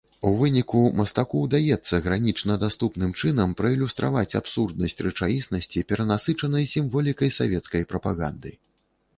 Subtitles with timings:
[0.27, 8.51] У выніку мастаку ўдаецца гранічна даступным чынам праілюстраваць абсурднасць рэчаіснасці, перанасычанай сімволікай савецкай прапаганды.